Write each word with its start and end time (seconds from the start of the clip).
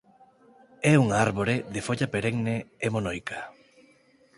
É 0.91 0.93
unha 1.03 1.17
árbore 1.27 1.55
de 1.73 1.81
folla 1.87 2.11
perenne 2.13 2.55
e 2.85 2.87
monoica. 2.95 3.39